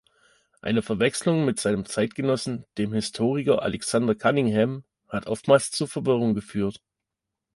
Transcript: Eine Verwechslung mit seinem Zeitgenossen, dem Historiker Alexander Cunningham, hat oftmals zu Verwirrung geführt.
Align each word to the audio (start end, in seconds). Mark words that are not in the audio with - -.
Eine 0.63 0.81
Verwechslung 0.81 1.45
mit 1.45 1.59
seinem 1.59 1.85
Zeitgenossen, 1.85 2.65
dem 2.79 2.91
Historiker 2.91 3.61
Alexander 3.61 4.15
Cunningham, 4.15 4.83
hat 5.07 5.27
oftmals 5.27 5.69
zu 5.69 5.85
Verwirrung 5.85 6.33
geführt. 6.33 6.81